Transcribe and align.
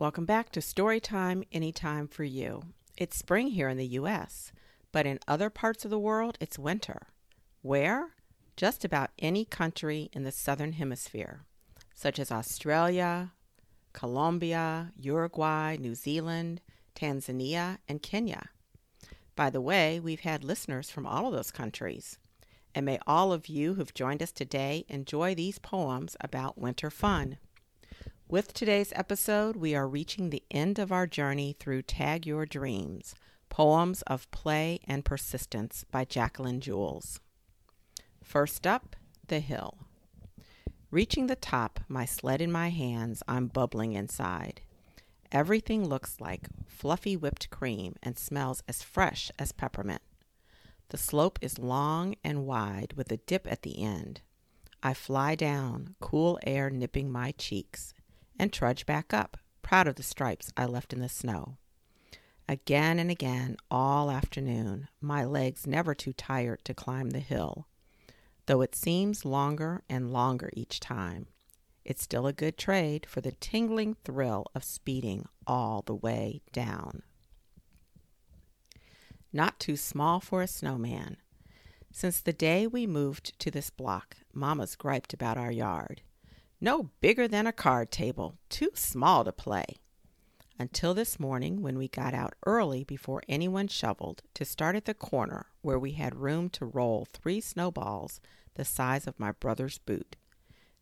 Welcome 0.00 0.24
back 0.24 0.48
to 0.52 0.60
Storytime 0.60 1.44
Anytime 1.52 2.08
for 2.08 2.24
You. 2.24 2.62
It's 2.96 3.18
spring 3.18 3.48
here 3.48 3.68
in 3.68 3.76
the 3.76 3.98
US, 3.98 4.50
but 4.92 5.04
in 5.04 5.18
other 5.28 5.50
parts 5.50 5.84
of 5.84 5.90
the 5.90 5.98
world, 5.98 6.38
it's 6.40 6.58
winter. 6.58 7.08
Where? 7.60 8.14
Just 8.56 8.82
about 8.82 9.10
any 9.18 9.44
country 9.44 10.08
in 10.14 10.22
the 10.22 10.32
southern 10.32 10.72
hemisphere, 10.72 11.44
such 11.94 12.18
as 12.18 12.32
Australia, 12.32 13.32
Colombia, 13.92 14.90
Uruguay, 14.96 15.76
New 15.76 15.94
Zealand, 15.94 16.62
Tanzania, 16.96 17.76
and 17.86 18.00
Kenya. 18.00 18.48
By 19.36 19.50
the 19.50 19.60
way, 19.60 20.00
we've 20.00 20.20
had 20.20 20.42
listeners 20.44 20.88
from 20.88 21.04
all 21.04 21.26
of 21.26 21.34
those 21.34 21.50
countries. 21.50 22.16
And 22.74 22.86
may 22.86 22.98
all 23.06 23.34
of 23.34 23.48
you 23.48 23.74
who've 23.74 23.92
joined 23.92 24.22
us 24.22 24.32
today 24.32 24.86
enjoy 24.88 25.34
these 25.34 25.58
poems 25.58 26.16
about 26.22 26.56
winter 26.56 26.88
fun. 26.88 27.36
With 28.30 28.54
today's 28.54 28.92
episode, 28.94 29.56
we 29.56 29.74
are 29.74 29.88
reaching 29.88 30.30
the 30.30 30.44
end 30.52 30.78
of 30.78 30.92
our 30.92 31.08
journey 31.08 31.56
through 31.58 31.82
Tag 31.82 32.24
Your 32.24 32.46
Dreams 32.46 33.16
Poems 33.48 34.02
of 34.02 34.30
Play 34.30 34.78
and 34.86 35.04
Persistence 35.04 35.84
by 35.90 36.04
Jacqueline 36.04 36.60
Jules. 36.60 37.18
First 38.22 38.68
up, 38.68 38.94
The 39.26 39.40
Hill. 39.40 39.78
Reaching 40.92 41.26
the 41.26 41.34
top, 41.34 41.80
my 41.88 42.04
sled 42.04 42.40
in 42.40 42.52
my 42.52 42.70
hands, 42.70 43.20
I'm 43.26 43.48
bubbling 43.48 43.94
inside. 43.94 44.60
Everything 45.32 45.88
looks 45.88 46.20
like 46.20 46.46
fluffy 46.68 47.16
whipped 47.16 47.50
cream 47.50 47.96
and 48.00 48.16
smells 48.16 48.62
as 48.68 48.80
fresh 48.80 49.32
as 49.40 49.50
peppermint. 49.50 50.02
The 50.90 50.98
slope 50.98 51.40
is 51.42 51.58
long 51.58 52.14
and 52.22 52.46
wide 52.46 52.92
with 52.94 53.10
a 53.10 53.16
dip 53.16 53.50
at 53.50 53.62
the 53.62 53.82
end. 53.82 54.20
I 54.84 54.94
fly 54.94 55.34
down, 55.34 55.96
cool 55.98 56.38
air 56.44 56.70
nipping 56.70 57.10
my 57.10 57.32
cheeks 57.32 57.92
and 58.40 58.54
trudge 58.54 58.86
back 58.86 59.12
up, 59.12 59.36
proud 59.60 59.86
of 59.86 59.96
the 59.96 60.02
stripes 60.02 60.50
I 60.56 60.64
left 60.64 60.94
in 60.94 61.00
the 61.00 61.10
snow. 61.10 61.58
Again 62.48 62.98
and 62.98 63.10
again, 63.10 63.58
all 63.70 64.10
afternoon, 64.10 64.88
my 64.98 65.26
legs 65.26 65.66
never 65.66 65.94
too 65.94 66.14
tired 66.14 66.64
to 66.64 66.72
climb 66.72 67.10
the 67.10 67.20
hill. 67.20 67.68
Though 68.46 68.62
it 68.62 68.74
seems 68.74 69.26
longer 69.26 69.82
and 69.90 70.10
longer 70.10 70.48
each 70.54 70.80
time, 70.80 71.26
it's 71.84 72.02
still 72.02 72.26
a 72.26 72.32
good 72.32 72.56
trade 72.56 73.04
for 73.06 73.20
the 73.20 73.32
tingling 73.32 73.94
thrill 74.04 74.46
of 74.54 74.64
speeding 74.64 75.26
all 75.46 75.82
the 75.82 75.94
way 75.94 76.40
down. 76.50 77.02
Not 79.34 79.60
too 79.60 79.76
small 79.76 80.18
for 80.18 80.40
a 80.40 80.48
snowman. 80.48 81.18
Since 81.92 82.22
the 82.22 82.32
day 82.32 82.66
we 82.66 82.86
moved 82.86 83.38
to 83.38 83.50
this 83.50 83.68
block, 83.68 84.16
Mama's 84.32 84.76
griped 84.76 85.12
about 85.12 85.36
our 85.36 85.52
yard. 85.52 86.00
No 86.62 86.90
bigger 87.00 87.26
than 87.26 87.46
a 87.46 87.52
card 87.52 87.90
table, 87.90 88.36
too 88.50 88.70
small 88.74 89.24
to 89.24 89.32
play. 89.32 89.64
Until 90.58 90.92
this 90.92 91.18
morning, 91.18 91.62
when 91.62 91.78
we 91.78 91.88
got 91.88 92.12
out 92.12 92.34
early 92.44 92.84
before 92.84 93.22
anyone 93.26 93.66
shoveled 93.66 94.22
to 94.34 94.44
start 94.44 94.76
at 94.76 94.84
the 94.84 94.92
corner 94.92 95.46
where 95.62 95.78
we 95.78 95.92
had 95.92 96.16
room 96.16 96.50
to 96.50 96.66
roll 96.66 97.06
three 97.10 97.40
snowballs 97.40 98.20
the 98.56 98.64
size 98.66 99.06
of 99.06 99.18
my 99.18 99.32
brother's 99.32 99.78
boot. 99.78 100.16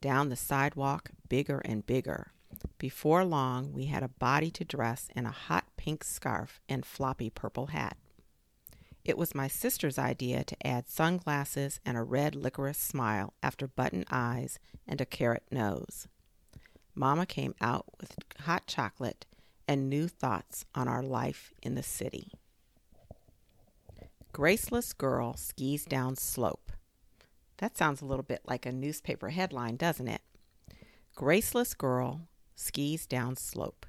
Down 0.00 0.28
the 0.28 0.34
sidewalk, 0.34 1.12
bigger 1.28 1.62
and 1.64 1.86
bigger. 1.86 2.32
Before 2.78 3.24
long, 3.24 3.72
we 3.72 3.84
had 3.84 4.02
a 4.02 4.08
body 4.08 4.50
to 4.50 4.64
dress 4.64 5.08
in 5.14 5.24
a 5.24 5.30
hot 5.30 5.66
pink 5.76 6.02
scarf 6.02 6.60
and 6.68 6.84
floppy 6.84 7.30
purple 7.30 7.66
hat. 7.66 7.96
It 9.10 9.18
was 9.18 9.34
my 9.34 9.48
sister's 9.48 9.98
idea 9.98 10.44
to 10.44 10.64
add 10.64 10.88
sunglasses 10.88 11.80
and 11.84 11.96
a 11.96 12.02
red 12.04 12.36
licorice 12.36 12.78
smile 12.78 13.34
after 13.42 13.66
button 13.66 14.04
eyes 14.08 14.60
and 14.86 15.00
a 15.00 15.04
carrot 15.04 15.42
nose. 15.50 16.06
Mama 16.94 17.26
came 17.26 17.56
out 17.60 17.86
with 18.00 18.14
hot 18.42 18.68
chocolate 18.68 19.26
and 19.66 19.90
new 19.90 20.06
thoughts 20.06 20.64
on 20.76 20.86
our 20.86 21.02
life 21.02 21.52
in 21.60 21.74
the 21.74 21.82
city. 21.82 22.30
Graceless 24.32 24.92
girl 24.92 25.34
skis 25.34 25.84
down 25.84 26.14
slope. 26.14 26.70
That 27.56 27.76
sounds 27.76 28.00
a 28.00 28.06
little 28.06 28.22
bit 28.22 28.42
like 28.44 28.64
a 28.64 28.70
newspaper 28.70 29.30
headline, 29.30 29.74
doesn't 29.74 30.06
it? 30.06 30.22
Graceless 31.16 31.74
girl 31.74 32.28
skis 32.54 33.08
down 33.08 33.34
slope. 33.34 33.86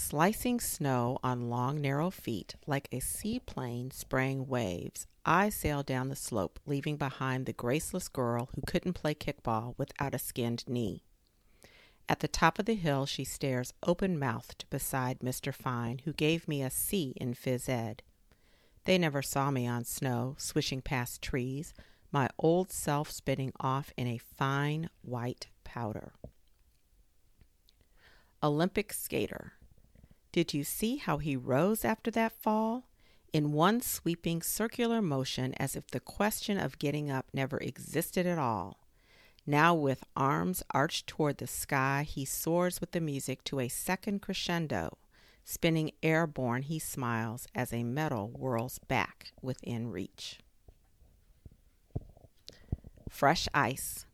Slicing 0.00 0.60
snow 0.60 1.18
on 1.24 1.50
long, 1.50 1.80
narrow 1.80 2.08
feet 2.08 2.54
like 2.68 2.88
a 2.92 3.00
seaplane 3.00 3.90
spraying 3.90 4.46
waves, 4.46 5.08
I 5.26 5.48
sail 5.48 5.82
down 5.82 6.08
the 6.08 6.14
slope, 6.14 6.60
leaving 6.64 6.96
behind 6.96 7.44
the 7.44 7.52
graceless 7.52 8.06
girl 8.06 8.48
who 8.54 8.62
couldn't 8.62 8.92
play 8.92 9.14
kickball 9.14 9.74
without 9.76 10.14
a 10.14 10.18
skinned 10.18 10.62
knee. 10.68 11.02
At 12.08 12.20
the 12.20 12.28
top 12.28 12.60
of 12.60 12.64
the 12.64 12.76
hill, 12.76 13.06
she 13.06 13.24
stares 13.24 13.74
open 13.82 14.20
mouthed 14.20 14.66
beside 14.70 15.18
Mr. 15.18 15.52
Fine, 15.52 16.02
who 16.04 16.12
gave 16.12 16.46
me 16.46 16.62
a 16.62 16.70
C 16.70 17.12
in 17.16 17.34
phys 17.34 17.68
ed. 17.68 18.02
They 18.84 18.98
never 18.98 19.20
saw 19.20 19.50
me 19.50 19.66
on 19.66 19.84
snow, 19.84 20.36
swishing 20.38 20.80
past 20.80 21.20
trees, 21.20 21.74
my 22.12 22.28
old 22.38 22.70
self 22.70 23.10
spinning 23.10 23.52
off 23.58 23.92
in 23.96 24.06
a 24.06 24.18
fine 24.18 24.90
white 25.02 25.48
powder. 25.64 26.12
Olympic 28.40 28.92
skater. 28.92 29.54
Did 30.38 30.54
you 30.54 30.62
see 30.62 30.98
how 30.98 31.18
he 31.18 31.34
rose 31.34 31.84
after 31.84 32.12
that 32.12 32.30
fall? 32.30 32.84
In 33.32 33.50
one 33.50 33.80
sweeping 33.80 34.40
circular 34.40 35.02
motion, 35.02 35.52
as 35.54 35.74
if 35.74 35.88
the 35.88 35.98
question 35.98 36.58
of 36.58 36.78
getting 36.78 37.10
up 37.10 37.26
never 37.32 37.56
existed 37.58 38.24
at 38.24 38.38
all. 38.38 38.78
Now, 39.44 39.74
with 39.74 40.04
arms 40.14 40.62
arched 40.70 41.08
toward 41.08 41.38
the 41.38 41.48
sky, 41.48 42.06
he 42.08 42.24
soars 42.24 42.80
with 42.80 42.92
the 42.92 43.00
music 43.00 43.42
to 43.46 43.58
a 43.58 43.66
second 43.66 44.22
crescendo. 44.22 44.98
Spinning 45.44 45.90
airborne, 46.04 46.62
he 46.62 46.78
smiles 46.78 47.48
as 47.52 47.72
a 47.72 47.82
medal 47.82 48.28
whirls 48.28 48.78
back 48.78 49.32
within 49.42 49.90
reach. 49.90 50.38
Fresh 53.10 53.48
ice. 53.52 54.06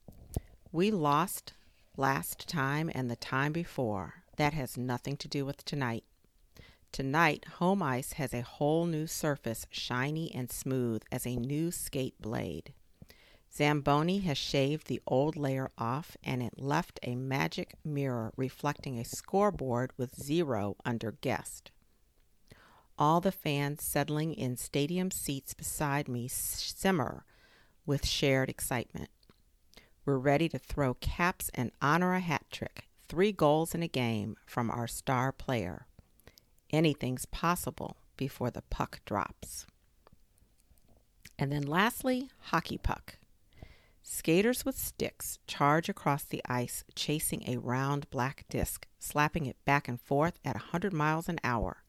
We 0.72 0.90
lost 0.90 1.52
last 1.98 2.48
time 2.48 2.90
and 2.94 3.10
the 3.10 3.16
time 3.16 3.52
before. 3.52 4.22
That 4.38 4.54
has 4.54 4.78
nothing 4.78 5.18
to 5.18 5.28
do 5.28 5.44
with 5.44 5.62
tonight. 5.66 6.04
Tonight, 6.94 7.44
home 7.58 7.82
ice 7.82 8.12
has 8.12 8.32
a 8.32 8.42
whole 8.42 8.86
new 8.86 9.08
surface, 9.08 9.66
shiny 9.68 10.32
and 10.32 10.48
smooth 10.48 11.02
as 11.10 11.26
a 11.26 11.34
new 11.34 11.72
skate 11.72 12.14
blade. 12.22 12.72
Zamboni 13.52 14.20
has 14.20 14.38
shaved 14.38 14.86
the 14.86 15.02
old 15.04 15.34
layer 15.36 15.72
off 15.76 16.16
and 16.22 16.40
it 16.40 16.52
left 16.56 17.00
a 17.02 17.16
magic 17.16 17.74
mirror 17.84 18.32
reflecting 18.36 18.96
a 18.96 19.04
scoreboard 19.04 19.90
with 19.96 20.22
zero 20.22 20.76
under 20.84 21.10
guest. 21.10 21.72
All 22.96 23.20
the 23.20 23.32
fans 23.32 23.82
settling 23.82 24.32
in 24.32 24.56
stadium 24.56 25.10
seats 25.10 25.52
beside 25.52 26.06
me 26.06 26.28
simmer 26.28 27.24
with 27.84 28.06
shared 28.06 28.48
excitement. 28.48 29.10
We're 30.04 30.18
ready 30.18 30.48
to 30.48 30.60
throw 30.60 30.94
caps 30.94 31.50
and 31.54 31.72
honor 31.82 32.14
a 32.14 32.20
hat 32.20 32.44
trick 32.52 32.84
three 33.08 33.32
goals 33.32 33.74
in 33.74 33.82
a 33.82 33.88
game 33.88 34.36
from 34.46 34.70
our 34.70 34.86
star 34.86 35.32
player. 35.32 35.88
Anything's 36.74 37.24
possible 37.26 37.98
before 38.16 38.50
the 38.50 38.62
puck 38.62 38.98
drops. 39.04 39.64
And 41.38 41.52
then 41.52 41.62
lastly, 41.62 42.30
hockey 42.50 42.78
puck. 42.78 43.18
Skaters 44.02 44.64
with 44.64 44.76
sticks 44.76 45.38
charge 45.46 45.88
across 45.88 46.24
the 46.24 46.42
ice, 46.48 46.82
chasing 46.96 47.44
a 47.46 47.58
round 47.58 48.10
black 48.10 48.44
disc, 48.48 48.88
slapping 48.98 49.46
it 49.46 49.56
back 49.64 49.86
and 49.86 50.00
forth 50.00 50.40
at 50.44 50.56
a 50.56 50.66
100 50.74 50.92
miles 50.92 51.28
an 51.28 51.38
hour. 51.44 51.84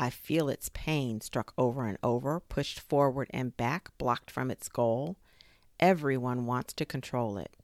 I 0.00 0.10
feel 0.10 0.48
its 0.48 0.68
pain 0.74 1.20
struck 1.20 1.52
over 1.56 1.86
and 1.86 1.98
over, 2.02 2.40
pushed 2.40 2.80
forward 2.80 3.28
and 3.30 3.56
back, 3.56 3.96
blocked 3.98 4.32
from 4.32 4.50
its 4.50 4.68
goal. 4.68 5.16
Everyone 5.78 6.44
wants 6.44 6.74
to 6.74 6.84
control 6.84 7.38
it. 7.38 7.56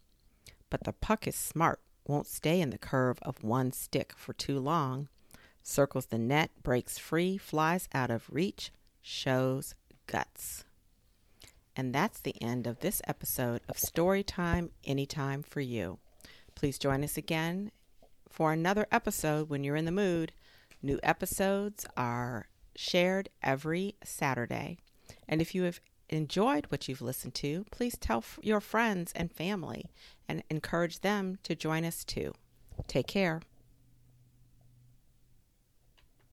But 0.70 0.84
the 0.84 0.92
puck 0.92 1.26
is 1.26 1.34
smart 1.34 1.80
won't 2.06 2.26
stay 2.26 2.60
in 2.60 2.70
the 2.70 2.78
curve 2.78 3.18
of 3.22 3.42
one 3.42 3.72
stick 3.72 4.12
for 4.16 4.32
too 4.32 4.60
long, 4.60 5.08
circles 5.64 6.06
the 6.06 6.18
net, 6.18 6.50
breaks 6.62 6.98
free, 6.98 7.36
flies 7.36 7.88
out 7.92 8.10
of 8.10 8.28
reach, 8.30 8.70
shows 9.02 9.74
guts. 10.06 10.64
And 11.74 11.92
that's 11.92 12.20
the 12.20 12.40
end 12.40 12.68
of 12.68 12.80
this 12.80 13.02
episode 13.08 13.62
of 13.68 13.76
Storytime 13.76 14.70
Anytime 14.84 15.42
for 15.42 15.60
You. 15.60 15.98
Please 16.54 16.78
join 16.78 17.02
us 17.02 17.16
again 17.16 17.72
for 18.28 18.52
another 18.52 18.86
episode 18.92 19.48
when 19.48 19.64
you're 19.64 19.74
in 19.74 19.86
the 19.86 19.90
mood. 19.90 20.32
New 20.82 21.00
episodes 21.02 21.84
are 21.96 22.46
shared 22.76 23.28
every 23.42 23.96
Saturday. 24.04 24.78
And 25.26 25.40
if 25.40 25.54
you 25.54 25.64
have 25.64 25.80
enjoyed 26.10 26.66
what 26.68 26.86
you've 26.86 27.02
listened 27.02 27.34
to, 27.34 27.64
please 27.70 27.96
tell 27.98 28.18
f- 28.18 28.38
your 28.42 28.60
friends 28.60 29.12
and 29.16 29.32
family 29.32 29.86
and 30.28 30.44
encourage 30.50 31.00
them 31.00 31.38
to 31.42 31.54
join 31.54 31.84
us 31.84 32.04
too. 32.04 32.32
Take 32.86 33.06
care. 33.06 33.40